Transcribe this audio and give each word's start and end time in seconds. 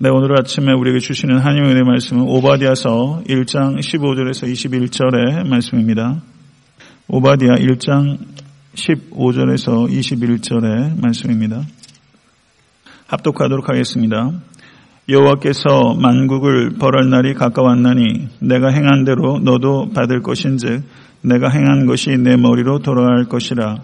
네, 0.00 0.10
오늘 0.10 0.38
아침에 0.38 0.72
우리에게 0.74 1.00
주시는 1.00 1.38
하나님의 1.38 1.72
은혜 1.72 1.82
말씀은 1.82 2.22
오바디아서 2.22 3.24
1장 3.26 3.80
15절에서 3.80 4.46
21절의 4.46 5.48
말씀입니다. 5.48 6.22
오바디아 7.08 7.56
1장 7.56 8.16
15절에서 8.76 9.90
21절의 9.90 11.00
말씀입니다. 11.02 11.62
합독하도록 13.08 13.68
하겠습니다. 13.68 14.30
여호와께서 15.08 15.94
만국을 16.00 16.76
벌할 16.78 17.10
날이 17.10 17.34
가까웠나니 17.34 18.28
내가 18.38 18.68
행한 18.68 19.04
대로 19.04 19.40
너도 19.40 19.90
받을 19.92 20.22
것인즉 20.22 20.84
내가 21.22 21.48
행한 21.48 21.86
것이 21.86 22.10
내 22.10 22.36
머리로 22.36 22.78
돌아갈 22.82 23.24
것이라 23.24 23.78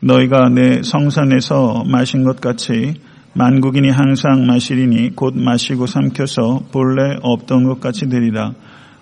너희가 0.00 0.48
내 0.48 0.82
성산에서 0.82 1.84
마신 1.86 2.24
것 2.24 2.40
같이 2.40 2.94
만국인이 3.38 3.88
항상 3.88 4.46
마시리니 4.46 5.14
곧 5.14 5.34
마시고 5.36 5.86
삼켜서 5.86 6.64
본래 6.72 7.14
없던 7.22 7.68
것 7.68 7.78
같이 7.78 8.08
되리라. 8.08 8.52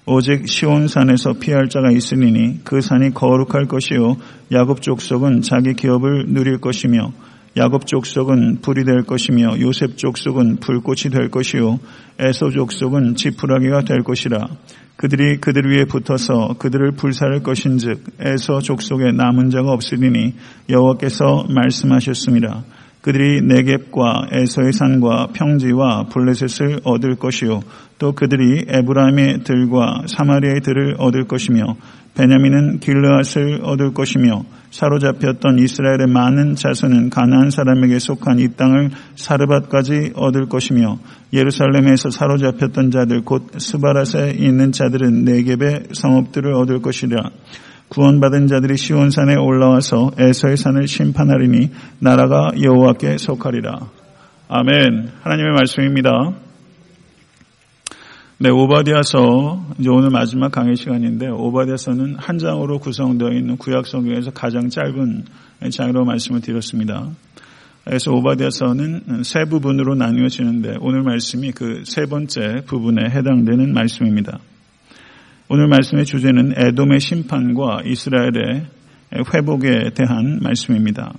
오직 0.05 0.47
시온산에서 0.47 1.33
피할 1.41 1.71
자가 1.71 1.91
있으리니 1.91 2.61
그 2.63 2.83
산이 2.83 3.15
거룩할 3.15 3.65
것이요 3.65 4.19
야곱 4.53 4.83
족속은 4.83 5.41
자기 5.41 5.73
기업을 5.73 6.27
누릴 6.29 6.59
것이며 6.59 7.13
야곱 7.57 7.87
족속은 7.87 8.61
불이 8.61 8.85
될 8.85 9.05
것이며 9.05 9.59
요셉 9.59 9.97
족속은 9.97 10.57
불꽃이 10.57 11.11
될 11.11 11.31
것이요 11.31 11.81
에소 12.19 12.51
족속은 12.51 13.15
지푸라기가 13.15 13.85
될 13.85 14.03
것이라 14.03 14.39
그들이 14.97 15.39
그들 15.39 15.63
위에 15.71 15.87
붙어서 15.87 16.57
그들을 16.59 16.93
불살할 16.93 17.43
것인즉 17.43 18.05
에서 18.21 18.61
족속에 18.61 19.13
남은 19.13 19.49
자가 19.49 19.73
없으리니 19.73 20.35
여호와께서 20.69 21.47
말씀하셨습니다. 21.49 22.65
그들이 23.07 23.41
네겝과 23.41 24.31
에서의 24.33 24.73
산과 24.73 25.29
평지와 25.33 26.07
블레셋을 26.11 26.81
얻을 26.83 27.15
것이요. 27.15 27.61
또 28.01 28.11
그들이 28.11 28.65
에브라임의 28.67 29.45
들과 29.45 30.03
사마리아의 30.09 30.61
들을 30.63 30.97
얻을 30.99 31.29
것이며 31.29 31.77
베냐민은 32.17 32.81
길르앗을 32.81 33.61
얻을 33.63 33.95
것이며 33.95 34.43
사로잡혔던 34.73 35.61
이스라엘의 35.61 36.09
많은 36.09 36.57
자손은 36.57 37.11
가나안 37.11 37.51
사람에게 37.51 38.01
속한 38.01 38.41
이 38.41 38.49
땅을 38.57 38.91
사르밧까지 39.15 40.15
얻을 40.17 40.49
것이며 40.49 40.99
예루살렘에서 41.33 42.11
사로잡혔던 42.11 42.91
자들 42.91 43.23
곧 43.23 43.53
스바라에 43.57 44.33
있는 44.37 44.73
자들은 44.73 45.25
네겝의 45.25 45.91
성읍들을 45.93 46.53
얻을 46.55 46.83
것이라 46.83 47.31
구원받은 47.89 48.49
자들이 48.49 48.77
시온산에 48.77 49.37
올라와서 49.37 50.13
에서의 50.19 50.57
산을 50.57 50.89
심판하리니 50.89 51.71
나라가 52.01 52.51
여호와께 52.61 53.19
속하리라. 53.19 53.91
아멘. 54.49 55.11
하나님의 55.23 55.53
말씀입니다. 55.53 56.11
네, 58.39 58.51
오바디아서 58.51 59.65
이제 59.79 59.89
오늘 59.89 60.11
마지막 60.11 60.53
강의 60.53 60.77
시간인데 60.77 61.29
오바디아서는 61.29 62.17
한 62.19 62.39
장으로 62.39 62.79
구성되어 62.81 63.31
있는 63.33 63.57
구약 63.57 63.87
성경에서 63.87 64.33
가장 64.33 64.69
짧은 64.69 65.25
장으로 65.73 66.05
말씀을 66.05 66.43
드렸습니다. 66.43 67.09
그래서 67.85 68.13
오바디아서는 68.13 69.23
세 69.23 69.45
부분으로 69.45 69.95
나뉘어지는데 69.95 70.77
오늘 70.81 71.03
말씀이 71.03 71.53
그 71.53 71.83
세 71.85 72.05
번째 72.05 72.63
부분에 72.67 73.09
해당되는 73.09 73.73
말씀입니다. 73.73 74.41
오늘 75.49 75.69
말씀의 75.69 76.07
주제는 76.07 76.55
에돔의 76.57 76.99
심판과 76.99 77.83
이스라엘의 77.85 78.67
회복에 79.33 79.91
대한 79.95 80.41
말씀입니다. 80.43 81.13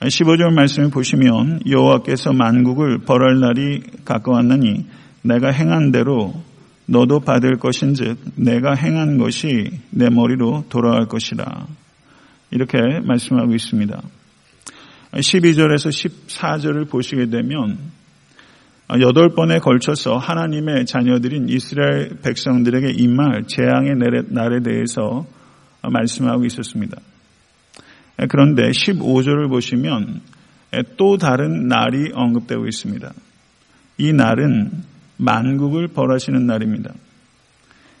15절 0.00 0.54
말씀을 0.54 0.88
보시면 0.88 1.60
여호와께서 1.68 2.32
만국을 2.32 3.00
벌할 3.00 3.38
날이 3.38 3.82
가까웠나니 4.06 4.86
내가 5.22 5.50
행한 5.50 5.92
대로 5.92 6.42
너도 6.86 7.20
받을 7.20 7.58
것인즉 7.58 8.16
내가 8.36 8.72
행한 8.72 9.18
것이 9.18 9.72
내 9.90 10.08
머리로 10.08 10.64
돌아갈 10.70 11.04
것이라. 11.04 11.66
이렇게 12.50 12.78
말씀하고 13.04 13.54
있습니다. 13.54 14.00
12절에서 15.12 15.90
14절을 15.90 16.88
보시게 16.88 17.26
되면 17.26 17.76
여덟 19.00 19.28
번에 19.28 19.58
걸쳐서 19.58 20.16
하나님의 20.16 20.86
자녀들인 20.86 21.48
이스라엘 21.50 22.16
백성들에게 22.22 22.92
임할 22.96 23.44
재앙의 23.46 23.96
날에 24.30 24.60
대해서 24.60 25.26
말씀하고 25.82 26.46
있었습니다. 26.46 26.96
그런데 28.30 28.70
15절을 28.70 29.50
보시면 29.50 30.22
또 30.96 31.18
다른 31.18 31.68
날이 31.68 32.10
언급되고 32.14 32.66
있습니다. 32.66 33.12
이 33.98 34.12
날은 34.12 34.70
만국을 35.18 35.88
벌하시는 35.88 36.46
날입니다. 36.46 36.94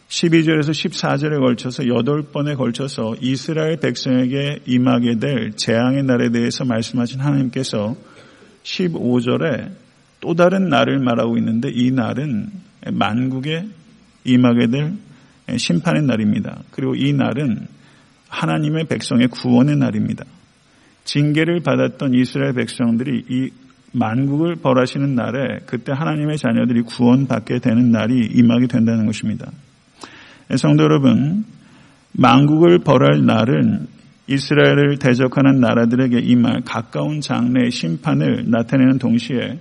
12절에서 0.08 0.70
14절에 0.70 1.38
걸쳐서 1.38 1.82
8번에 1.82 2.56
걸쳐서 2.56 3.16
이스라엘 3.20 3.76
백성에게 3.76 4.60
임하게 4.64 5.18
될 5.18 5.52
재앙의 5.52 6.04
날에 6.04 6.30
대해서 6.30 6.64
말씀하신 6.64 7.20
하나님께서 7.20 7.94
15절에 8.62 9.70
또 10.20 10.34
다른 10.34 10.68
날을 10.68 10.98
말하고 10.98 11.38
있는데 11.38 11.70
이 11.72 11.90
날은 11.90 12.50
만국에 12.92 13.66
임하게 14.24 14.66
될 14.68 14.92
심판의 15.56 16.02
날입니다. 16.02 16.62
그리고 16.70 16.94
이 16.94 17.12
날은 17.12 17.66
하나님의 18.28 18.84
백성의 18.86 19.28
구원의 19.28 19.76
날입니다. 19.76 20.24
징계를 21.04 21.60
받았던 21.60 22.14
이스라엘 22.14 22.52
백성들이 22.52 23.24
이 23.28 23.50
만국을 23.92 24.56
벌하시는 24.56 25.14
날에 25.14 25.60
그때 25.64 25.92
하나님의 25.92 26.36
자녀들이 26.36 26.82
구원받게 26.82 27.60
되는 27.60 27.90
날이 27.90 28.26
임하게 28.34 28.66
된다는 28.66 29.06
것입니다. 29.06 29.50
성도 30.56 30.84
여러분, 30.84 31.44
만국을 32.12 32.80
벌할 32.80 33.24
날은 33.24 33.86
이스라엘을 34.26 34.98
대적하는 34.98 35.60
나라들에게 35.60 36.18
임할 36.18 36.60
가까운 36.66 37.22
장래의 37.22 37.70
심판을 37.70 38.44
나타내는 38.50 38.98
동시에 38.98 39.58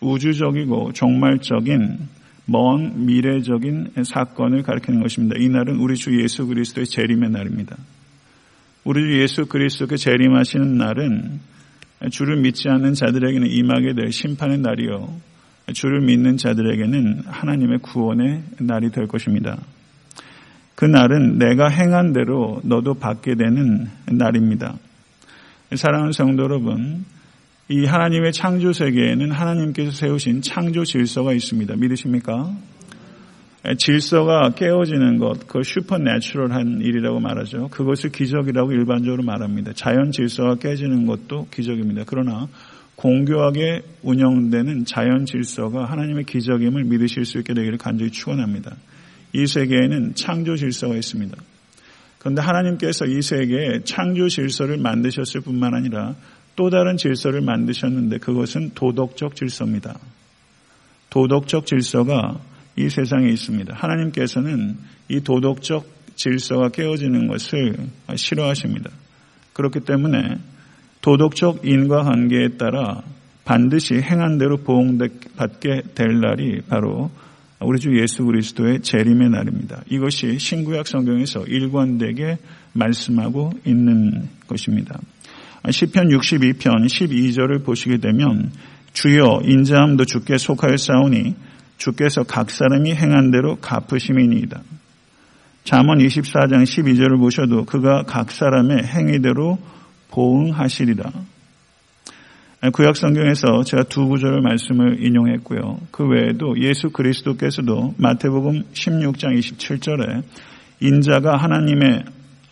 우주적이고 0.00 0.92
종말적인 0.92 1.98
먼 2.46 3.06
미래적인 3.06 3.92
사건을 4.04 4.62
가리키는 4.62 5.00
것입니다. 5.02 5.36
이 5.38 5.48
날은 5.48 5.76
우리 5.76 5.96
주 5.96 6.20
예수 6.20 6.46
그리스도의 6.46 6.86
재림의 6.86 7.30
날입니다. 7.30 7.76
우리 8.84 9.02
주 9.02 9.20
예수 9.20 9.46
그리스도께 9.46 9.96
재림하시는 9.96 10.76
날은 10.76 11.40
주를 12.10 12.40
믿지 12.40 12.68
않는 12.68 12.94
자들에게는 12.94 13.46
임하게 13.48 13.94
될 13.94 14.10
심판의 14.10 14.58
날이요. 14.58 15.20
주를 15.74 16.00
믿는 16.00 16.36
자들에게는 16.38 17.24
하나님의 17.26 17.78
구원의 17.78 18.42
날이 18.60 18.90
될 18.90 19.06
것입니다. 19.06 19.58
그 20.74 20.86
날은 20.86 21.38
내가 21.38 21.68
행한 21.68 22.14
대로 22.14 22.60
너도 22.64 22.94
받게 22.94 23.34
되는 23.34 23.88
날입니다. 24.06 24.76
사랑하는 25.74 26.12
성도 26.12 26.44
여러분, 26.44 27.04
이 27.72 27.84
하나님의 27.84 28.32
창조 28.32 28.72
세계에는 28.72 29.30
하나님께서 29.30 29.92
세우신 29.92 30.42
창조 30.42 30.82
질서가 30.82 31.32
있습니다. 31.32 31.76
믿으십니까? 31.76 32.52
질서가 33.78 34.50
깨어지는 34.56 35.18
것, 35.18 35.46
그 35.46 35.62
슈퍼내추럴한 35.62 36.80
일이라고 36.80 37.20
말하죠. 37.20 37.68
그것을 37.68 38.10
기적이라고 38.10 38.72
일반적으로 38.72 39.22
말합니다. 39.22 39.72
자연 39.72 40.10
질서가 40.10 40.56
깨지는 40.56 41.06
것도 41.06 41.46
기적입니다. 41.52 42.02
그러나 42.06 42.48
공교하게 42.96 43.82
운영되는 44.02 44.84
자연 44.84 45.24
질서가 45.24 45.84
하나님의 45.84 46.24
기적임을 46.24 46.82
믿으실 46.86 47.24
수 47.24 47.38
있게 47.38 47.54
되기를 47.54 47.78
간절히 47.78 48.10
축원합니다. 48.10 48.74
이 49.32 49.46
세계에는 49.46 50.16
창조 50.16 50.56
질서가 50.56 50.96
있습니다. 50.96 51.36
그런데 52.18 52.42
하나님께서 52.42 53.06
이 53.06 53.22
세계에 53.22 53.84
창조 53.84 54.28
질서를 54.28 54.76
만드셨을 54.76 55.42
뿐만 55.42 55.74
아니라 55.74 56.16
또 56.56 56.70
다른 56.70 56.96
질서를 56.96 57.40
만드셨는데 57.40 58.18
그것은 58.18 58.70
도덕적 58.74 59.36
질서입니다. 59.36 59.98
도덕적 61.10 61.66
질서가 61.66 62.40
이 62.76 62.88
세상에 62.88 63.28
있습니다. 63.28 63.74
하나님께서는 63.74 64.76
이 65.08 65.20
도덕적 65.20 65.86
질서가 66.14 66.68
깨어지는 66.68 67.28
것을 67.28 67.76
싫어하십니다. 68.14 68.90
그렇기 69.52 69.80
때문에 69.80 70.36
도덕적 71.00 71.66
인과관계에 71.66 72.56
따라 72.58 73.02
반드시 73.44 73.94
행한 73.94 74.38
대로 74.38 74.58
보응받게 74.58 75.82
될 75.94 76.20
날이 76.20 76.60
바로 76.68 77.10
우리 77.60 77.78
주 77.78 77.98
예수 78.00 78.24
그리스도의 78.24 78.80
재림의 78.80 79.30
날입니다. 79.30 79.82
이것이 79.90 80.38
신구약 80.38 80.86
성경에서 80.86 81.44
일관되게 81.46 82.38
말씀하고 82.72 83.52
있는 83.66 84.28
것입니다. 84.46 84.98
시편 85.68 86.08
62편 86.08 86.86
12절을 86.86 87.64
보시게 87.64 87.98
되면 87.98 88.50
주여 88.92 89.42
인자함도 89.44 90.04
주께 90.04 90.38
속하여 90.38 90.76
싸우니 90.76 91.34
주께서 91.76 92.22
각 92.22 92.50
사람이 92.50 92.94
행한 92.94 93.30
대로 93.30 93.56
갚으심이니이다. 93.56 94.62
잠언 95.64 95.98
24장 95.98 96.62
12절을 96.62 97.18
보셔도 97.18 97.64
그가 97.64 98.04
각 98.06 98.30
사람의 98.30 98.84
행위대로 98.84 99.58
보응하시리라. 100.10 101.10
구약 102.72 102.96
성경에서 102.96 103.62
제가 103.64 103.84
두 103.84 104.06
구절 104.06 104.42
말씀을 104.42 105.02
인용했고요. 105.02 105.80
그 105.90 106.06
외에도 106.06 106.60
예수 106.60 106.90
그리스도께서도 106.90 107.94
마태복음 107.96 108.64
16장 108.72 109.38
27절에 109.38 110.22
인자가 110.80 111.36
하나님의 111.36 112.04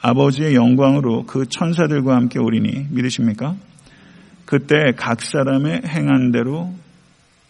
아버지의 0.08 0.54
영광으로 0.54 1.24
그 1.26 1.44
천사들과 1.46 2.14
함께 2.14 2.38
오리니 2.38 2.86
믿으십니까? 2.90 3.56
그때 4.46 4.92
각 4.96 5.20
사람의 5.20 5.82
행한 5.86 6.32
대로 6.32 6.72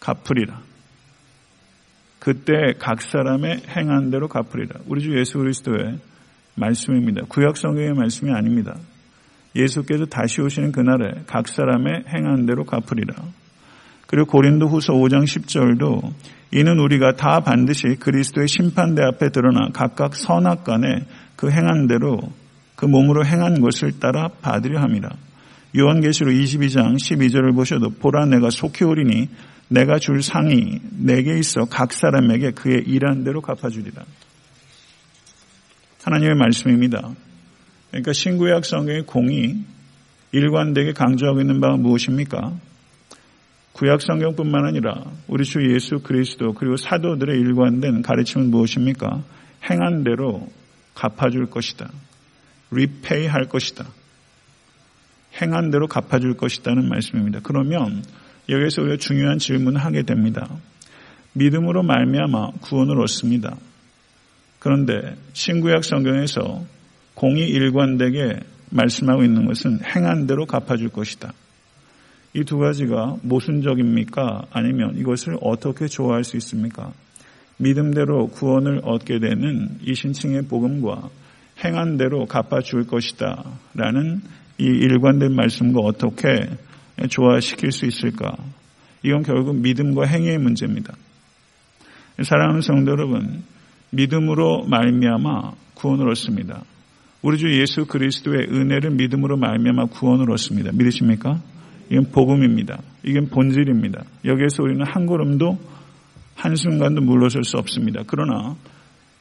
갚으리라. 0.01 0.59
그때 2.19 2.51
각 2.77 3.01
사람의 3.01 3.61
행한 3.69 4.11
대로 4.11 4.27
갚으리라. 4.27 4.81
우리 4.87 5.01
주 5.01 5.17
예수 5.17 5.37
그리스도의 5.37 5.99
말씀입니다. 6.55 7.21
구약 7.29 7.55
성경의 7.55 7.93
말씀이 7.93 8.29
아닙니다. 8.33 8.75
예수께서 9.55 10.05
다시 10.05 10.41
오시는 10.41 10.73
그날에 10.73 11.23
각 11.27 11.47
사람의 11.47 12.03
행한 12.13 12.45
대로 12.45 12.65
갚으리라. 12.65 13.15
그리고 14.05 14.25
고린도 14.27 14.67
후서 14.67 14.91
5장 14.91 15.23
10절도 15.23 16.11
이는 16.51 16.79
우리가 16.79 17.13
다 17.13 17.39
반드시 17.39 17.95
그리스도의 17.99 18.49
심판대 18.49 19.01
앞에 19.01 19.29
드러나 19.29 19.69
각각 19.71 20.15
선악 20.15 20.65
간에 20.65 21.05
그 21.37 21.49
행한 21.49 21.87
대로 21.87 22.19
그 22.79 22.85
몸으로 22.85 23.25
행한 23.25 23.59
것을 23.59 23.99
따라 23.99 24.29
받으려 24.29 24.79
합니다. 24.79 25.13
요한계시록 25.77 26.33
22장 26.33 26.95
12절을 26.95 27.53
보셔도 27.53 27.89
보라 27.89 28.25
내가 28.27 28.49
속히 28.49 28.85
오리니 28.85 29.27
내가 29.67 29.99
줄 29.99 30.23
상이 30.23 30.79
내게 30.91 31.37
있어 31.39 31.65
각 31.65 31.91
사람에게 31.91 32.51
그의 32.51 32.85
일한 32.87 33.25
대로 33.25 33.41
갚아주리라. 33.41 34.05
하나님의 36.03 36.35
말씀입니다. 36.35 37.11
그러니까 37.89 38.13
신구약 38.13 38.63
성경의 38.63 39.05
공이 39.05 39.55
일관되게 40.31 40.93
강조하고 40.93 41.41
있는 41.41 41.59
바가 41.59 41.75
무엇입니까? 41.75 42.53
구약 43.73 44.01
성경뿐만 44.01 44.67
아니라 44.67 45.03
우리 45.27 45.43
주 45.43 45.59
예수 45.73 45.99
그리스도 45.99 46.53
그리고 46.53 46.77
사도들의 46.77 47.37
일관된 47.41 48.03
가르침은 48.03 48.49
무엇입니까? 48.49 49.21
행한 49.69 50.05
대로 50.05 50.47
갚아줄 50.95 51.47
것이다. 51.47 51.91
리페이 52.71 53.27
할 53.27 53.45
것이다. 53.45 53.85
행한 55.41 55.71
대로 55.71 55.87
갚아줄 55.87 56.37
것이다는 56.37 56.89
말씀입니다. 56.89 57.39
그러면 57.43 58.03
여기서 58.49 58.81
우리가 58.81 58.97
중요한 58.97 59.37
질문을 59.37 59.79
하게 59.79 60.03
됩니다. 60.03 60.49
믿음으로 61.33 61.83
말미암아 61.83 62.51
구원을 62.61 62.99
얻습니다. 63.01 63.55
그런데 64.59 65.15
신구약 65.33 65.83
성경에서 65.83 66.65
공이 67.13 67.41
일관되게 67.41 68.39
말씀하고 68.71 69.23
있는 69.23 69.45
것은 69.45 69.79
행한 69.83 70.27
대로 70.27 70.45
갚아줄 70.45 70.89
것이다. 70.89 71.33
이 72.35 72.43
두 72.43 72.59
가지가 72.59 73.17
모순적입니까? 73.23 74.43
아니면 74.51 74.95
이것을 74.97 75.37
어떻게 75.41 75.87
좋아할 75.87 76.23
수 76.23 76.37
있습니까? 76.37 76.93
믿음대로 77.57 78.27
구원을 78.27 78.81
얻게 78.83 79.19
되는 79.19 79.77
이 79.81 79.95
신칭의 79.95 80.43
복음과 80.43 81.09
행한 81.63 81.97
대로 81.97 82.25
갚아줄 82.25 82.87
것이다. 82.87 83.43
라는 83.73 84.21
이 84.57 84.63
일관된 84.63 85.33
말씀과 85.35 85.79
어떻게 85.81 86.27
조화시킬 87.09 87.71
수 87.71 87.85
있을까? 87.85 88.35
이건 89.03 89.23
결국 89.23 89.55
믿음과 89.57 90.05
행위의 90.05 90.37
문제입니다. 90.37 90.93
사랑하는 92.21 92.61
성도 92.61 92.91
여러분, 92.91 93.43
믿음으로 93.91 94.65
말미암아 94.67 95.51
구원을 95.75 96.09
얻습니다. 96.09 96.63
우리 97.21 97.37
주 97.37 97.51
예수 97.59 97.85
그리스도의 97.85 98.47
은혜를 98.49 98.91
믿음으로 98.91 99.37
말미암아 99.37 99.85
구원을 99.87 100.31
얻습니다. 100.31 100.71
믿으십니까? 100.73 101.41
이건 101.89 102.11
복음입니다. 102.11 102.81
이건 103.03 103.27
본질입니다. 103.29 104.03
여기에서 104.25 104.63
우리는 104.63 104.85
한 104.85 105.05
걸음도 105.05 105.57
한순간도 106.35 107.01
물러설 107.01 107.43
수 107.43 107.57
없습니다. 107.57 108.03
그러나 108.07 108.55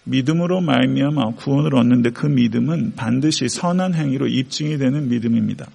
믿음으로 0.08 0.60
말미암아 0.62 1.32
구원을 1.36 1.74
얻는데 1.74 2.10
그 2.10 2.26
믿음은 2.26 2.94
반드시 2.96 3.48
선한 3.48 3.94
행위로 3.94 4.26
입증이 4.26 4.78
되는 4.78 5.08
믿음입니다. 5.08 5.66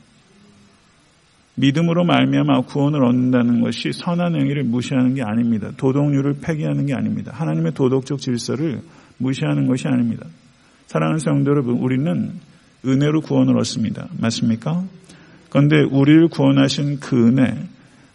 믿음으로 1.55 2.03
말미암아 2.03 2.61
구원을 2.61 3.03
얻는다는 3.03 3.61
것이 3.61 3.93
선한 3.93 4.35
행위를 4.35 4.63
무시하는 4.63 5.13
게 5.13 5.21
아닙니다. 5.21 5.69
도덕률을 5.77 6.37
폐기하는 6.41 6.87
게 6.87 6.95
아닙니다. 6.95 7.31
하나님의 7.35 7.73
도덕적 7.73 8.19
질서를 8.19 8.81
무시하는 9.17 9.67
것이 9.67 9.87
아닙니다. 9.87 10.25
사랑하는 10.87 11.19
성도 11.19 11.51
여러분, 11.51 11.77
우리는 11.77 12.31
은혜로 12.85 13.21
구원을 13.21 13.57
얻습니다. 13.59 14.07
맞습니까? 14.19 14.83
그런데 15.49 15.83
우리를 15.91 16.29
구원하신 16.29 16.99
그 16.99 17.27
은혜, 17.27 17.55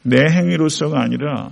내 0.02 0.26
행위로서가 0.28 1.00
아니라 1.00 1.50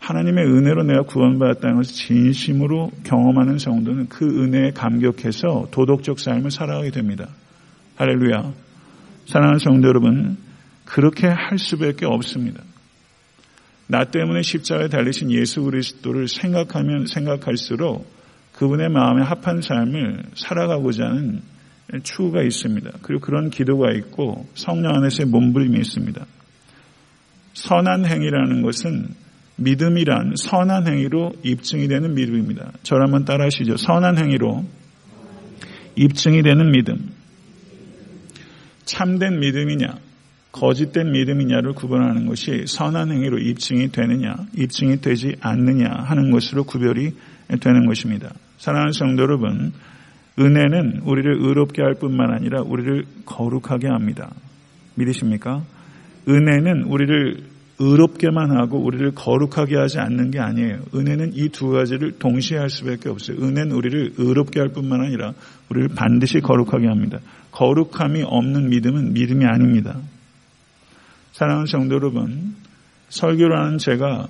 하나님의 0.00 0.44
은혜로 0.44 0.82
내가 0.84 1.02
구원받았다는 1.02 1.76
것을 1.76 1.94
진심으로 1.94 2.90
경험하는 3.04 3.58
성도는 3.58 4.08
그 4.08 4.24
은혜에 4.24 4.72
감격해서 4.72 5.68
도덕적 5.70 6.18
삶을 6.18 6.50
살아가게 6.50 6.90
됩니다. 6.90 7.28
할렐루야. 7.96 8.52
사랑하는 9.26 9.58
성도 9.58 9.88
여러분, 9.88 10.36
그렇게 10.84 11.28
할 11.28 11.58
수밖에 11.58 12.06
없습니다. 12.06 12.62
나 13.86 14.04
때문에 14.04 14.42
십자가에 14.42 14.88
달리신 14.88 15.30
예수 15.32 15.62
그리스도를 15.62 16.28
생각하면 16.28 17.06
생각할수록 17.06 18.10
그분의 18.54 18.88
마음에 18.88 19.22
합한 19.22 19.60
삶을 19.62 20.22
살아가고자 20.34 21.04
하는 21.04 21.42
추구가 22.02 22.42
있습니다. 22.42 22.90
그리고 23.02 23.20
그런 23.20 23.50
기도가 23.50 23.92
있고 23.92 24.46
성령 24.54 24.94
안에서의 24.94 25.28
몸부림이 25.28 25.78
있습니다. 25.78 26.24
선한 27.52 28.06
행위라는 28.06 28.62
것은 28.62 29.08
믿음이란 29.60 30.34
선한 30.36 30.86
행위로 30.86 31.32
입증이 31.42 31.86
되는 31.88 32.14
믿음입니다. 32.14 32.72
저를 32.82 33.04
한번 33.04 33.24
따라 33.24 33.44
하시죠. 33.44 33.76
선한 33.76 34.18
행위로 34.18 34.64
입증이 35.96 36.42
되는 36.42 36.70
믿음. 36.70 37.10
참된 38.86 39.38
믿음이냐, 39.38 39.98
거짓된 40.52 41.12
믿음이냐를 41.12 41.74
구분하는 41.74 42.26
것이 42.26 42.64
선한 42.66 43.12
행위로 43.12 43.38
입증이 43.38 43.92
되느냐, 43.92 44.34
입증이 44.56 45.00
되지 45.00 45.36
않느냐 45.40 45.90
하는 45.90 46.30
것으로 46.30 46.64
구별이 46.64 47.12
되는 47.60 47.86
것입니다. 47.86 48.32
사랑하는 48.56 48.92
성도 48.92 49.22
여러분, 49.22 49.72
은혜는 50.38 51.02
우리를 51.04 51.36
의롭게 51.38 51.82
할 51.82 51.94
뿐만 51.94 52.32
아니라 52.32 52.62
우리를 52.62 53.04
거룩하게 53.26 53.88
합니다. 53.88 54.32
믿으십니까? 54.94 55.62
은혜는 56.28 56.84
우리를 56.84 57.49
의롭게만 57.80 58.56
하고 58.58 58.78
우리를 58.78 59.10
거룩하게 59.12 59.76
하지 59.76 59.98
않는 59.98 60.30
게 60.30 60.38
아니에요. 60.38 60.80
은혜는 60.94 61.32
이 61.34 61.48
두 61.48 61.70
가지를 61.70 62.18
동시에 62.18 62.58
할 62.58 62.68
수밖에 62.68 63.08
없어요. 63.08 63.38
은혜는 63.38 63.72
우리를 63.72 64.14
의롭게 64.18 64.60
할 64.60 64.68
뿐만 64.68 65.00
아니라 65.00 65.32
우리를 65.70 65.88
반드시 65.96 66.40
거룩하게 66.40 66.86
합니다. 66.86 67.18
거룩함이 67.52 68.22
없는 68.22 68.68
믿음은 68.68 69.14
믿음이 69.14 69.46
아닙니다. 69.46 69.96
사랑하는 71.32 71.66
성도 71.66 71.94
여러분, 71.94 72.54
설교라는 73.08 73.78
제가 73.78 74.28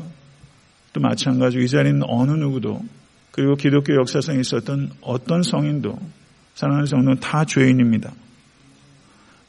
또 0.93 1.01
마찬가지로 1.01 1.63
이 1.63 1.69
자리에 1.69 1.91
있는 1.91 2.05
어느 2.09 2.31
누구도 2.31 2.83
그리고 3.33 3.57
기독교 3.57 3.95
역사상에 3.95 4.39
있었던 4.41 4.91
어떤 5.01 5.43
성인도 5.43 5.99
사랑하는 6.55 6.87
성도는 6.87 7.21
다 7.21 7.45
죄인입니다. 7.45 8.13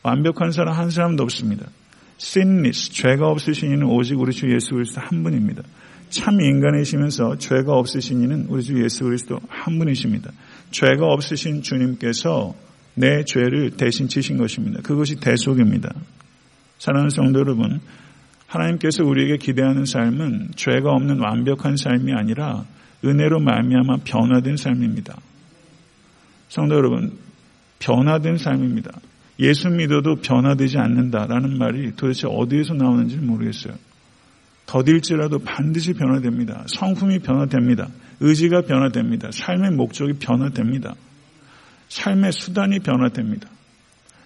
완벽한 0.03 0.51
사람 0.51 0.75
한 0.75 0.89
사람도 0.89 1.21
없습니다. 1.23 1.67
Sinless, 2.21 2.91
죄가 2.91 3.27
없으신 3.27 3.71
이는 3.71 3.87
오직 3.87 4.19
우리 4.19 4.31
주 4.31 4.51
예수 4.53 4.75
그리스도 4.75 5.01
한 5.01 5.23
분입니다. 5.23 5.63
참 6.09 6.39
인간이시면서 6.39 7.37
죄가 7.37 7.73
없으신 7.73 8.21
이는 8.21 8.45
우리 8.49 8.63
주 8.63 8.81
예수 8.83 9.03
그리스도 9.03 9.39
한 9.47 9.79
분이십니다. 9.79 10.31
죄가 10.69 11.07
없으신 11.07 11.63
주님께서 11.63 12.53
내 12.93 13.23
죄를 13.23 13.71
대신 13.71 14.07
치신 14.07 14.37
것입니다. 14.37 14.81
그것이 14.81 15.15
대속입니다. 15.15 15.89
사랑하는 16.77 17.09
성도 17.09 17.39
여러분, 17.39 17.79
하나님께서 18.47 19.03
우리에게 19.03 19.37
기대하는 19.37 19.85
삶은 19.85 20.51
죄가 20.55 20.91
없는 20.91 21.19
완벽한 21.19 21.77
삶이 21.77 22.11
아니라 22.13 22.65
은혜로 23.03 23.39
말미암아 23.39 23.97
변화된 24.03 24.57
삶입니다. 24.57 25.17
성도 26.49 26.75
여러분, 26.75 27.17
변화된 27.79 28.37
삶입니다. 28.37 28.91
예수 29.41 29.69
믿어도 29.69 30.17
변화되지 30.17 30.77
않는다라는 30.77 31.57
말이 31.57 31.95
도대체 31.95 32.27
어디에서 32.27 32.75
나오는지 32.75 33.17
모르겠어요. 33.17 33.73
더딜지라도 34.67 35.39
반드시 35.39 35.93
변화됩니다. 35.93 36.63
성품이 36.67 37.19
변화됩니다. 37.19 37.89
의지가 38.19 38.61
변화됩니다. 38.61 39.29
삶의 39.31 39.71
목적이 39.71 40.13
변화됩니다. 40.13 40.93
삶의 41.89 42.31
수단이 42.31 42.79
변화됩니다. 42.79 43.49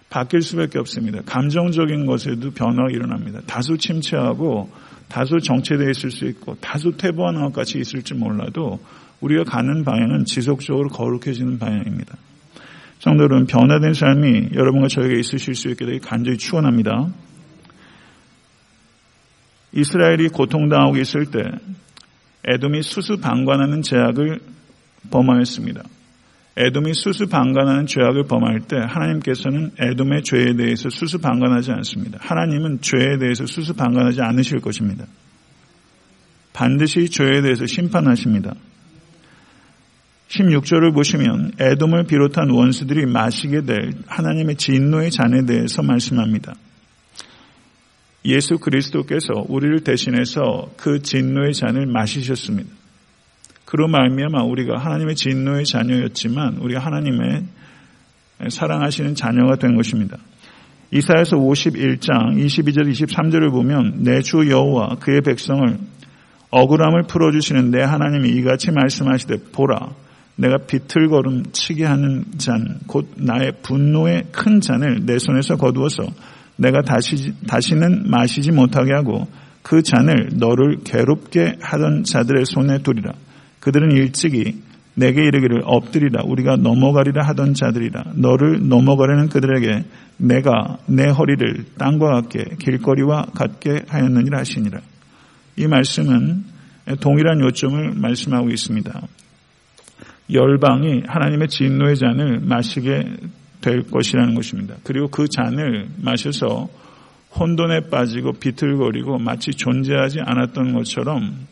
바뀔 0.10 0.42
수밖에 0.42 0.78
없습니다. 0.80 1.22
감정적인 1.26 2.06
것에도 2.06 2.52
변화가 2.52 2.92
일어납니다. 2.92 3.40
다소 3.48 3.78
침체하고 3.78 4.70
다소 5.08 5.40
정체되어 5.40 5.90
있을 5.90 6.12
수 6.12 6.26
있고 6.26 6.56
다소 6.62 6.92
퇴보하는 6.92 7.42
것 7.42 7.54
같이 7.54 7.80
있을지 7.80 8.14
몰라도 8.14 8.80
우리가 9.22 9.46
가는 9.46 9.84
방향은 9.84 10.26
지속적으로 10.26 10.90
거룩해지는 10.90 11.58
방향입니다. 11.58 12.18
성도 13.06 13.26
여러분, 13.26 13.46
변화된 13.46 13.94
삶이 13.94 14.50
여러분과 14.56 14.88
저에게 14.88 15.20
있으실 15.20 15.54
수 15.54 15.70
있게 15.70 15.86
되기 15.86 16.00
간절히 16.00 16.40
축원합니다. 16.40 17.10
이스라엘이 19.74 20.30
고통당하고 20.30 20.98
있을 20.98 21.28
때 21.28 21.44
에돔이 22.46 22.82
수수방관하는 22.82 23.84
제약을 23.84 24.40
범하였습니다. 25.12 25.84
에돔이 26.58 26.96
수수방관하는 26.96 27.86
죄악을 27.86 28.24
범할 28.24 28.62
때 28.62 28.78
하나님께서는 28.78 29.74
에돔의 29.78 30.24
죄에 30.24 30.56
대해서 30.56 30.90
수수방관하지 30.90 31.74
않습니다. 31.74 32.18
하나님은 32.22 32.82
죄에 32.82 33.20
대해서 33.20 33.46
수수방관하지 33.46 34.22
않으실 34.24 34.62
것입니다. 34.62 35.06
반드시 36.54 37.08
죄에 37.12 37.44
대해서 37.44 37.68
심판하십니다. 37.68 38.56
16절을 40.36 40.94
보시면 40.94 41.54
에돔을 41.60 42.06
비롯한 42.06 42.50
원수들이 42.50 43.06
마시게 43.06 43.62
될 43.62 43.92
하나님의 44.08 44.56
진노의 44.58 45.12
잔에 45.12 45.46
대해서 45.46 45.82
말씀합니다. 45.82 46.54
예수 48.26 48.58
그리스도께서 48.58 49.46
우리를 49.48 49.82
대신해서 49.82 50.72
그 50.78 51.02
진노의 51.02 51.54
잔을 51.54 51.86
마시셨습니다. 51.86 52.70
그로 53.66 53.88
말미암아 53.88 54.44
우리가 54.44 54.78
하나님의 54.78 55.16
진노의 55.16 55.66
자녀였지만 55.66 56.58
우리가 56.58 56.80
하나님의 56.82 57.44
사랑하시는 58.50 59.16
자녀가 59.16 59.56
된 59.56 59.76
것입니다. 59.76 60.18
이사에서 60.92 61.38
51장 61.38 62.36
22절 62.36 62.90
23절을 62.92 63.52
보면 63.52 64.04
내 64.04 64.22
주 64.22 64.50
여호와 64.50 64.98
그의 65.00 65.22
백성을 65.22 65.78
억울함을 66.52 67.04
풀어주시는 67.08 67.72
내 67.72 67.82
하나님이 67.82 68.30
이같이 68.30 68.72
말씀하시되 68.72 69.52
보라 69.52 69.94
내가 70.38 70.58
비틀거름 70.58 71.52
치게 71.52 71.86
하는 71.86 72.26
잔, 72.38 72.80
곧 72.88 73.10
나의 73.16 73.54
분노의 73.62 74.26
큰 74.32 74.60
잔을 74.60 75.06
내 75.06 75.18
손에서 75.18 75.56
거두어서 75.56 76.04
내가 76.58 76.82
다시, 76.82 77.34
다시는 77.48 78.10
마시지 78.10 78.52
못하게 78.52 78.94
하고 78.94 79.28
그 79.62 79.82
잔을 79.82 80.30
너를 80.34 80.78
괴롭게 80.84 81.58
하던 81.62 82.04
자들의 82.04 82.46
손에 82.46 82.80
두리라. 82.80 83.14
그들은 83.60 83.92
일찍이 83.92 84.62
내게 84.94 85.24
이르기를 85.24 85.62
엎드리라 85.66 86.24
우리가 86.24 86.56
넘어가리라 86.56 87.28
하던 87.28 87.54
자들이라 87.54 88.14
너를 88.16 88.70
넘어가려는 88.70 89.28
그들에게 89.28 89.84
내가 90.18 90.78
내 90.88 91.10
허리를 91.10 91.66
땅과 91.78 92.08
같게 92.08 92.44
길거리와 92.60 93.26
같게 93.34 93.84
하였느니라 93.88 94.40
하시니라. 94.40 94.80
이 95.58 95.68
말씀은 95.68 96.44
동일한 97.02 97.42
요점을 97.42 97.94
말씀하고 97.96 98.50
있습니다. 98.50 99.02
열방이 100.32 101.04
하나님의 101.08 101.48
진노의 101.48 101.98
잔을 101.98 102.40
마시게 102.40 103.04
될 103.62 103.84
것이라는 103.84 104.36
것입니다. 104.36 104.76
그리고 104.84 105.08
그 105.08 105.28
잔을 105.28 105.88
마셔서 106.02 106.68
혼돈에 107.38 107.90
빠지고 107.90 108.34
비틀거리고 108.34 109.18
마치 109.18 109.52
존재하지 109.52 110.22
않았던 110.22 110.74
것처럼 110.74 111.48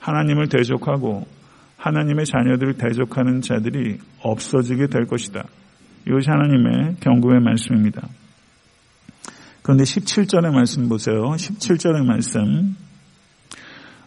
하나님을 0.00 0.48
대적하고 0.48 1.26
하나님의 1.76 2.26
자녀들을 2.26 2.74
대적하는 2.74 3.40
자들이 3.40 3.98
없어지게 4.22 4.88
될 4.88 5.06
것이다. 5.06 5.44
이것이 6.06 6.28
하나님의 6.28 6.96
경고의 7.00 7.40
말씀입니다. 7.40 8.08
그런데 9.62 9.84
17절의 9.84 10.52
말씀 10.52 10.88
보세요. 10.88 11.22
17절의 11.22 12.04
말씀. 12.04 12.74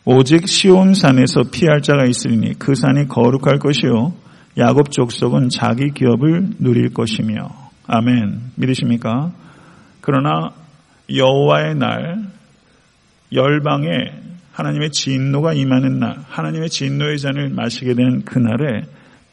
오직 0.04 0.48
시온 0.48 0.96
산에서 0.96 1.44
피할 1.52 1.82
자가 1.82 2.06
있으리니 2.06 2.58
그 2.58 2.74
산이 2.74 3.08
거룩할 3.08 3.60
것이요 3.60 4.14
야곱 4.58 4.92
족속은 4.92 5.50
자기 5.50 5.92
기업을 5.92 6.56
누릴 6.58 6.92
것이며 6.94 7.50
아멘 7.86 8.52
믿으십니까? 8.56 9.32
그러나 10.02 10.54
여호와의 11.14 11.76
날 11.76 12.24
열방에 13.32 13.88
하나님의 14.54 14.92
진노가 14.92 15.54
임하는 15.54 16.00
날 16.00 16.18
하나님의 16.28 16.70
진노의 16.70 17.20
잔을 17.20 17.50
마시게 17.50 17.94
되는 17.94 18.26
그날에 18.26 18.82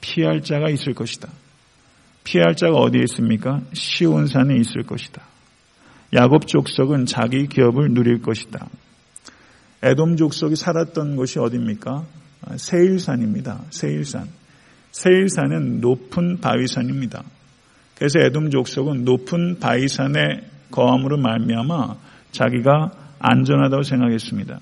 피할 0.00 0.42
자가 0.42 0.68
있을 0.68 0.92
것이다. 0.94 1.28
피할 2.24 2.54
자가 2.54 2.76
어디에 2.76 3.02
있습니까? 3.04 3.62
시온산에 3.72 4.54
있을 4.56 4.82
것이다. 4.82 5.22
야곱 6.14 6.46
족속은 6.46 7.06
자기 7.06 7.46
기업을 7.46 7.94
누릴 7.94 8.20
것이다. 8.20 8.68
에돔 9.82 10.16
족속이 10.16 10.56
살았던 10.56 11.16
곳이 11.16 11.38
어디입니까? 11.38 12.04
세일산입니다. 12.56 13.62
세일산. 13.70 14.28
세일산은 14.90 15.80
높은 15.80 16.40
바위산입니다. 16.40 17.22
그래서 17.94 18.20
에돔 18.20 18.50
족속은 18.50 19.04
높은 19.04 19.58
바위산에 19.60 20.42
거함으로 20.70 21.18
말미암아 21.18 21.96
자기가 22.32 22.90
안전하다고 23.18 23.82
생각했습니다. 23.82 24.60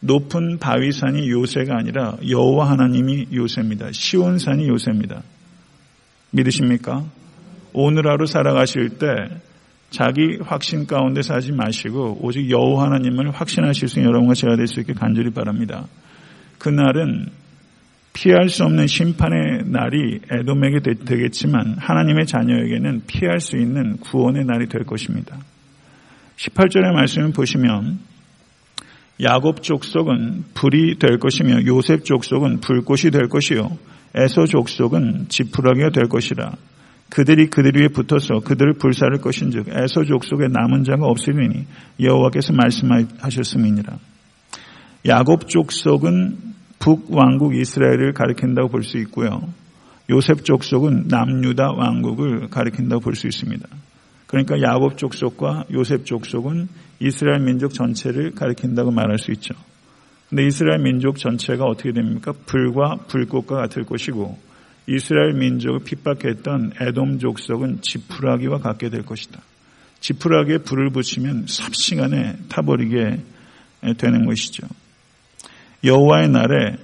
높은 0.00 0.58
바위산이 0.58 1.28
요새가 1.30 1.76
아니라 1.76 2.16
여호와 2.26 2.70
하나님이 2.70 3.28
요새입니다. 3.32 3.92
시온산이 3.92 4.68
요새입니다. 4.68 5.22
믿으십니까? 6.30 7.04
오늘 7.72 8.06
하루 8.08 8.26
살아가실 8.26 8.98
때 8.98 9.06
자기 9.90 10.38
확신 10.42 10.86
가운데 10.86 11.20
사지 11.22 11.52
마시고 11.52 12.18
오직 12.22 12.48
여호와 12.48 12.84
하나님을 12.84 13.32
확신하실 13.32 13.88
수 13.88 13.98
있는 13.98 14.10
여러분과 14.10 14.34
제가 14.34 14.56
될 14.56 14.66
수 14.66 14.80
있게 14.80 14.92
간절히 14.92 15.30
바랍니다. 15.30 15.86
그날은 16.58 17.26
피할 18.12 18.48
수 18.48 18.64
없는 18.64 18.86
심판의 18.86 19.64
날이 19.66 20.20
에돔에게 20.30 20.80
되겠지만 21.04 21.76
하나님의 21.78 22.26
자녀에게는 22.26 23.02
피할 23.06 23.40
수 23.40 23.56
있는 23.56 23.96
구원의 23.98 24.44
날이 24.44 24.68
될 24.68 24.84
것입니다. 24.84 25.38
18절의 26.36 26.92
말씀을 26.92 27.32
보시면 27.32 27.98
야곱 29.22 29.62
족속은 29.62 30.44
불이 30.54 30.98
될 30.98 31.18
것이며 31.18 31.66
요셉 31.66 32.04
족속은 32.04 32.60
불꽃이 32.60 33.10
될 33.12 33.28
것이요 33.28 33.76
에소 34.14 34.46
족속은 34.46 35.26
지푸라기가 35.28 35.90
될 35.90 36.08
것이라 36.08 36.52
그들이 37.10 37.48
그들 37.48 37.72
위에 37.80 37.88
붙어서 37.88 38.40
그들을 38.40 38.74
불사를 38.74 39.18
것인즉 39.18 39.68
에소 39.68 40.04
족속에 40.04 40.48
남은 40.48 40.84
자가 40.84 41.06
없으리니 41.06 41.66
여호와께서 42.00 42.52
말씀하셨음이니라. 42.52 43.98
야곱 45.06 45.48
족속은 45.48 46.38
북왕국 46.78 47.56
이스라엘을 47.56 48.12
가리킨다고 48.12 48.68
볼 48.68 48.82
수 48.82 48.96
있고요. 48.98 49.42
요셉 50.08 50.44
족속은 50.44 51.08
남유다 51.08 51.72
왕국을 51.72 52.48
가리킨다고 52.48 53.00
볼 53.00 53.14
수 53.14 53.26
있습니다. 53.26 53.68
그러니까 54.26 54.60
야곱 54.62 54.96
족속과 54.96 55.64
요셉 55.72 56.06
족속은 56.06 56.68
이스라엘 57.00 57.40
민족 57.40 57.74
전체를 57.74 58.32
가리킨다고 58.32 58.92
말할 58.92 59.18
수 59.18 59.32
있죠. 59.32 59.54
근데 60.28 60.46
이스라엘 60.46 60.80
민족 60.80 61.18
전체가 61.18 61.64
어떻게 61.64 61.92
됩니까? 61.92 62.32
불과 62.46 62.94
불꽃과 63.08 63.56
같을 63.56 63.84
것이고 63.84 64.38
이스라엘 64.90 65.34
민족을 65.34 65.80
핍박했던 65.84 66.72
에돔 66.80 67.20
족속은 67.20 67.80
지푸라기와 67.80 68.58
같게 68.58 68.90
될 68.90 69.02
것이다. 69.02 69.40
지푸라기에 70.00 70.58
불을 70.58 70.90
붙이면 70.90 71.46
삽시간에 71.46 72.38
타버리게 72.48 73.20
되는 73.98 74.26
것이죠. 74.26 74.66
여호와의 75.84 76.30
날에 76.30 76.76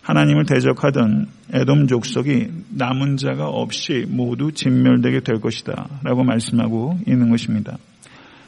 하나님을 0.00 0.46
대적하던 0.46 1.28
에돔 1.52 1.86
족속이 1.86 2.48
남은 2.70 3.18
자가 3.18 3.48
없이 3.48 4.06
모두 4.08 4.50
진멸되게 4.50 5.20
될 5.20 5.40
것이다. 5.40 6.00
라고 6.02 6.24
말씀하고 6.24 6.98
있는 7.06 7.28
것입니다. 7.28 7.76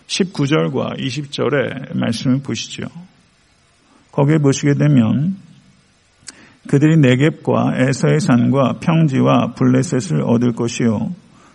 19절과 0.06 0.98
20절의 0.98 1.98
말씀을 1.98 2.40
보시죠. 2.42 2.86
거기에 4.10 4.38
보시게 4.38 4.72
되면 4.74 5.36
그들이 6.70 6.98
네겝과 6.98 7.72
에서의 7.78 8.20
산과 8.20 8.74
평지와 8.80 9.54
블레셋을 9.54 10.22
얻을 10.22 10.52
것이요 10.52 11.10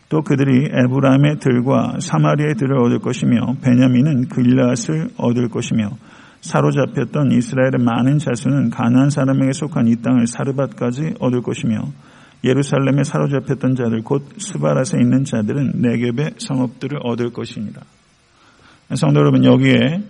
또 0.10 0.22
그들이 0.22 0.65
에브라임의 0.65 1.39
들과 1.39 2.00
사마리의 2.01 2.55
들을 2.55 2.77
얻을 2.84 3.00
것이며 3.00 3.55
베냐민은 3.62 4.27
글라앗을 4.27 5.12
얻을 5.15 5.48
것이며 5.48 5.91
사로잡혔던 6.41 7.31
이스라엘의 7.31 7.79
많은 7.79 8.17
자수는 8.17 8.72
가나안 8.72 9.10
사람에게 9.10 9.53
속한 9.53 9.88
이 9.88 9.95
땅을 10.01 10.27
사르밧까지 10.27 11.13
얻을 11.22 11.41
것이며 11.41 11.88
예루살렘에 12.43 13.05
사로잡혔던 13.05 13.75
자들 13.75 14.01
곧 14.03 14.27
스바라에 14.38 15.00
있는 15.01 15.24
자들은 15.24 15.81
네겝의 15.81 16.31
성읍들을 16.39 17.00
얻을 17.03 17.29
것입니다. 17.29 17.84
성도 18.93 19.22
여러분 19.22 19.45
여기에 19.45 20.03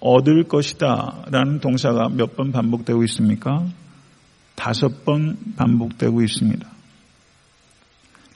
얻을 0.00 0.44
것이다 0.44 1.24
라는 1.30 1.60
동사가 1.60 2.10
몇 2.10 2.36
번 2.36 2.52
반복되고 2.52 3.02
있습니까? 3.04 3.64
다섯 4.60 5.06
번 5.06 5.38
반복되고 5.56 6.20
있습니다. 6.20 6.68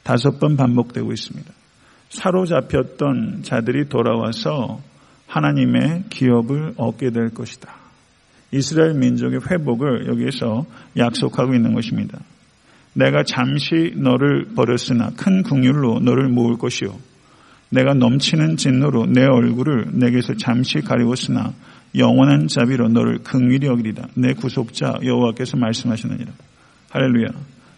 다섯 0.03 0.41
번 0.41 0.57
반복되고 0.57 1.13
있습니다. 1.13 1.53
사로잡혔던 2.09 3.43
자들이 3.43 3.91
돌아와서 3.91 4.81
하나님의 5.27 6.05
기업을 6.09 6.75
얻게 6.79 7.11
될 7.11 7.29
것이다. 7.29 7.75
이스라엘 8.53 8.95
민족의 8.95 9.41
회복을 9.51 10.07
여기에서 10.07 10.65
약속하고 10.97 11.53
있는 11.53 11.75
것입니다. 11.75 12.19
내가 12.95 13.23
잠시 13.25 13.93
너를 13.95 14.55
버렸으나 14.55 15.11
큰 15.19 15.43
궁율로 15.43 16.01
너를 16.01 16.29
모을 16.29 16.57
것이요. 16.57 16.97
내가 17.69 17.93
넘치는 17.93 18.57
진노로 18.57 19.05
내 19.05 19.27
얼굴을 19.27 19.89
내게서 19.93 20.37
잠시 20.39 20.81
가리웠으나 20.81 21.53
영원한 21.97 22.49
자비로 22.49 22.89
너를 22.89 23.19
극률히 23.19 23.67
여기리다. 23.67 24.09
내 24.15 24.33
구속자 24.35 24.95
여호와께서 25.03 25.57
말씀하시느니라. 25.57 26.33
할렐루야. 26.91 27.29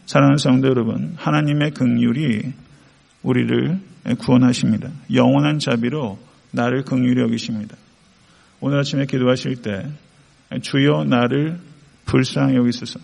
사랑하는 0.06 0.38
성도 0.38 0.68
여러분, 0.68 1.14
하나님의 1.16 1.72
극률이 1.72 2.52
우리를 3.22 3.78
구원하십니다. 4.18 4.90
영원한 5.12 5.58
자비로 5.58 6.18
나를 6.52 6.84
극률히 6.84 7.20
여기십니다. 7.22 7.76
오늘 8.60 8.78
아침에 8.78 9.04
기도하실 9.06 9.56
때 9.62 9.86
주여 10.62 11.04
나를 11.04 11.58
불쌍히 12.06 12.56
여기소서 12.56 13.00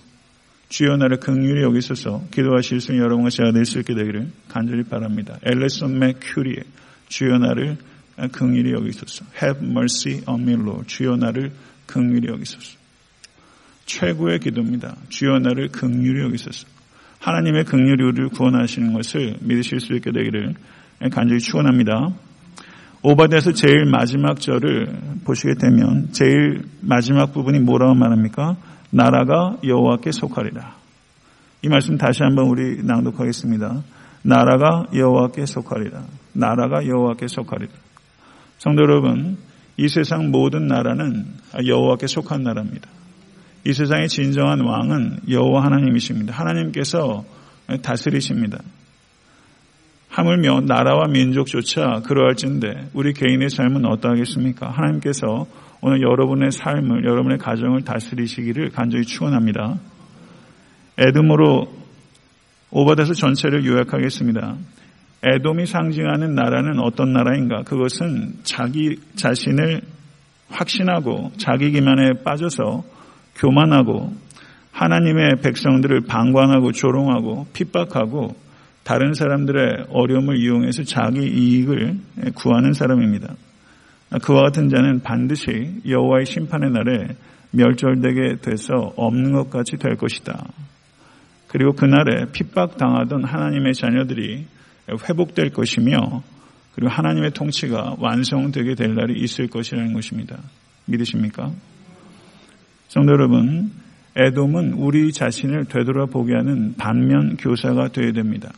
주여 0.69 0.97
나를 0.97 1.19
극률히 1.19 1.63
여기소서 1.63 2.25
기도하실 2.31 2.81
수 2.81 2.93
있는 2.93 3.05
여러분과 3.05 3.29
제가 3.31 3.53
될수 3.53 3.79
있게 3.81 3.95
되기를 3.95 4.29
간절히 4.49 4.85
바랍니다. 4.85 5.39
엘레손 5.43 5.99
맥 5.99 6.17
큐리에 6.21 6.63
주여 7.09 7.39
나를 7.39 7.77
극률히 8.33 8.73
여기소서 8.73 9.25
Have 9.43 9.67
mercy 9.67 10.23
on 10.27 10.43
me, 10.43 10.55
Lord. 10.55 10.87
주여 10.87 11.17
나를 11.17 11.53
극률히 11.87 12.29
여기소서 12.29 12.77
최고의 13.87 14.41
기도입니다. 14.41 14.97
주여 15.09 15.39
나를 15.39 15.69
극률히 15.69 16.25
여기소서 16.25 16.67
하나님의 17.21 17.65
극률이 17.65 18.05
우리를 18.05 18.29
구원하시는 18.31 18.93
것을 18.93 19.37
믿으실 19.41 19.81
수 19.81 19.95
있게 19.95 20.11
되기를 20.11 20.55
간절히 21.11 21.41
축원합니다. 21.41 22.13
오바데에서 23.03 23.53
제일 23.53 23.85
마지막 23.85 24.41
절을 24.41 24.87
보시게 25.25 25.55
되면 25.61 26.13
제일 26.13 26.63
마지막 26.81 27.33
부분이 27.33 27.59
뭐라고 27.61 27.95
말합니까? 27.95 28.57
나라가 28.91 29.57
여호와께 29.65 30.13
속하리라. 30.13 30.77
이 31.63 31.69
말씀 31.69 31.97
다시 31.97 32.23
한번 32.23 32.47
우리 32.47 32.83
낭독하겠습니다. 32.83 33.83
나라가 34.23 34.87
여호와께 34.95 35.47
속하리라. 35.47 36.05
나라가 36.33 36.87
여호와께 36.87 37.27
속하리라. 37.27 37.73
성도 38.63 38.83
여러분, 38.83 39.39
이 39.77 39.89
세상 39.89 40.31
모든 40.31 40.69
나라는 40.69 41.27
여호와께 41.67 42.07
속한 42.07 42.45
나라입니다. 42.45 42.89
이 43.67 43.73
세상의 43.73 44.07
진정한 44.07 44.61
왕은 44.61 45.23
여호와 45.29 45.65
하나님이십니다. 45.65 46.33
하나님께서 46.33 47.25
다스리십니다. 47.83 48.61
하물며 50.11 50.61
나라와 50.61 51.09
민족조차 51.09 52.03
그러할진데 52.07 52.91
우리 52.95 53.13
개인의 53.15 53.51
삶은 53.51 53.85
어떠하겠습니까? 53.85 54.71
하나님께서 54.71 55.49
오늘 55.81 56.01
여러분의 56.01 56.53
삶을 56.53 57.05
여러분의 57.05 57.39
가정을 57.39 57.83
다스리시기를 57.83 58.71
간절히 58.71 59.05
축원합니다. 59.05 59.81
에돔으로 60.99 61.67
오바데서 62.71 63.15
전체를 63.15 63.67
요약하겠습니다. 63.67 64.57
에돔이 65.25 65.67
상징하는 65.67 66.35
나라는 66.35 66.81
어떤 66.81 67.13
나라인가? 67.13 67.63
그것은 67.63 68.35
자기 68.43 68.97
자신을 69.15 69.81
확신하고 70.49 71.31
자기 71.37 71.71
기만에 71.71 72.23
빠져서 72.25 72.83
교만하고 73.37 74.13
하나님의 74.73 75.37
백성들을 75.43 76.03
방관하고 76.09 76.73
조롱하고 76.73 77.47
핍박하고 77.53 78.35
다른 78.85 79.15
사람들의 79.15 79.87
어려움을 79.91 80.39
이용해서 80.39 80.83
자기 80.83 81.21
이익을 81.21 81.99
구하는 82.35 82.73
사람입니다. 82.73 83.35
그와 84.23 84.43
같은 84.43 84.69
자는 84.69 85.01
반드시 85.01 85.81
여호와의 85.87 86.27
심판의 86.27 86.71
날에 86.73 87.17
멸절되게 87.53 88.41
돼서 88.43 88.93
없는 88.97 89.33
것 89.33 89.51
같이 89.51 89.77
될 89.77 89.97
것이다. 89.97 90.47
그리고 91.49 91.73
그날에 91.73 92.27
핍박당하던 92.33 93.25
하나님의 93.25 93.75
자녀들이 93.75 94.47
회복될 94.89 95.51
것이며 95.51 96.23
그리고 96.75 96.91
하나님의 96.91 97.33
통치가 97.33 97.97
완성되게 97.99 98.75
될 98.75 98.95
날이 98.95 99.21
있을 99.23 99.49
것이라는 99.49 99.93
것입니다. 99.93 100.39
믿으십니까? 100.87 101.53
성도 102.89 103.13
여러분, 103.13 103.73
애돔은 104.17 104.75
우리 104.75 105.13
자신을 105.13 105.67
되돌아보게 105.67 106.35
하는 106.35 106.75
반면 106.77 107.37
교사가 107.37 107.89
되어야 107.89 108.13
됩니다. 108.13 108.53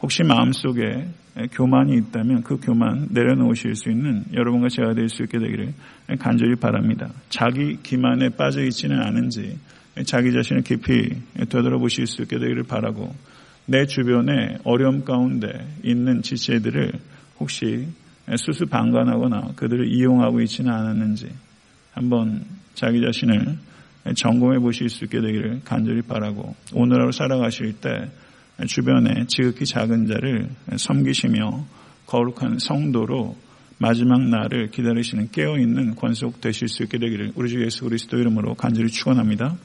혹시 0.00 0.22
마음속에 0.24 1.08
교만이 1.52 1.96
있다면 1.96 2.42
그 2.42 2.58
교만 2.60 3.08
내려놓으실 3.10 3.74
수 3.76 3.90
있는 3.90 4.24
여러분과 4.32 4.68
제가 4.68 4.94
될 4.94 5.08
수 5.08 5.22
있게 5.22 5.38
되기를 5.38 5.72
간절히 6.18 6.56
바랍니다. 6.56 7.10
자기 7.28 7.78
기만에 7.82 8.30
빠져 8.30 8.62
있지는 8.62 9.00
않은지 9.00 9.58
자기 10.06 10.32
자신을 10.32 10.62
깊이 10.62 11.10
되돌아보실 11.48 12.06
수 12.06 12.22
있게 12.22 12.38
되기를 12.38 12.64
바라고 12.64 13.14
내 13.66 13.86
주변에 13.86 14.58
어려움 14.64 15.04
가운데 15.04 15.66
있는 15.82 16.22
지체들을 16.22 16.92
혹시 17.40 17.88
수수방관하거나 18.34 19.52
그들을 19.56 19.92
이용하고 19.92 20.40
있지는 20.42 20.72
않았는지 20.72 21.28
한번 21.92 22.44
자기 22.74 23.00
자신을 23.00 23.58
점검해 24.14 24.60
보실 24.60 24.88
수 24.88 25.04
있게 25.04 25.20
되기를 25.20 25.62
간절히 25.64 26.02
바라고 26.02 26.54
오늘 26.72 27.00
하루 27.00 27.12
살아가실 27.12 27.80
때 27.80 28.10
주변에 28.66 29.26
지극히 29.26 29.66
작은 29.66 30.06
자를 30.06 30.48
섬기시며 30.76 31.64
거룩한 32.06 32.58
성도로 32.58 33.36
마지막 33.78 34.22
날을 34.22 34.70
기다리시는 34.70 35.30
깨어있는 35.32 35.96
권속 35.96 36.40
되실 36.40 36.68
수 36.68 36.82
있게 36.84 36.98
되기를 36.98 37.32
우리 37.34 37.50
주 37.50 37.62
예수 37.62 37.84
그리스도 37.84 38.16
이름으로 38.16 38.54
간절히 38.54 38.88
축원합니다. 38.88 39.56